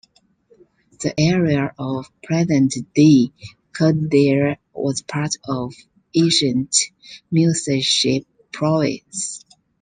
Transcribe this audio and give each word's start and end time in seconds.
The 1.03 1.13
area 1.15 1.75
of 1.77 2.07
present-day 2.23 3.31
Kodaira 3.71 4.57
was 4.73 5.03
part 5.03 5.35
of 5.47 5.75
ancient 6.15 6.75
Musashi 7.29 8.25
Province. 8.51 9.45